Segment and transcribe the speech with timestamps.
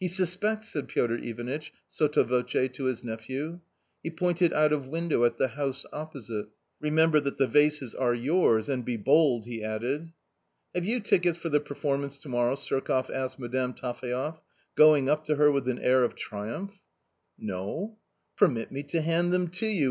[0.00, 3.60] "He suspects!" said Piotr Ivanitch, sotto voce^ to his nephew.
[4.02, 6.48] He pointed out of window at the house opposite."
[6.82, 10.02] Remember that the vases are yours, and be bold," he added.
[10.02, 10.10] s cp
[10.74, 14.40] "Have you tickets for the performance to morrow?" ^^ Surko ff asked Madame T aphaev,
[14.74, 16.82] going up to her with an air ^.:■•< of triumph.
[17.38, 17.96] "No.""
[18.36, 19.80] Permit me to hand them to you